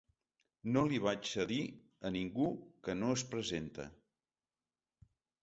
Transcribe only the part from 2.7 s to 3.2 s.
que no